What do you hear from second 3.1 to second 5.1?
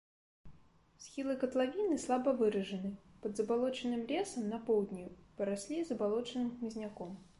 пад забалочаным лесам, на поўдні